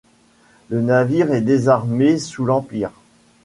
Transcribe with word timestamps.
Le 0.69 0.81
navire 0.81 1.31
est 1.31 1.41
désarmé 1.43 2.17
sous 2.17 2.43
l'Empire. 2.43 2.89